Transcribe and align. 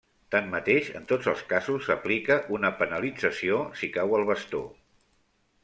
Tanmateix 0.35 0.87
en 0.99 1.03
tots 1.11 1.29
els 1.31 1.43
casos 1.51 1.83
s'aplica 1.89 2.39
una 2.59 2.73
penalització 2.81 3.61
si 3.83 3.93
cau 3.99 4.19
el 4.21 4.29
bastó. 4.33 4.67